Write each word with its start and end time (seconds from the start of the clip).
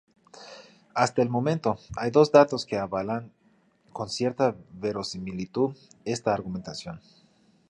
Hasta 0.95 1.21
el 1.21 1.29
momento, 1.29 1.77
hay 1.95 2.09
dos 2.09 2.31
datos 2.31 2.65
que 2.65 2.75
avalan 2.79 3.31
con 3.93 4.09
cierta 4.09 4.55
verosimilitud 4.73 5.77
esta 6.05 6.33
argumentación. 6.33 6.99